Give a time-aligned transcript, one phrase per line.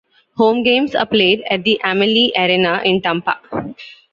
[0.37, 3.39] Home games are played at the Amalie Arena in Tampa.